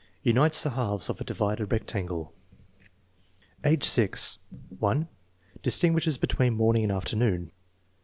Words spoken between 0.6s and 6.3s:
the halves of a divided rectangle. Age 6: 1. Distinguishes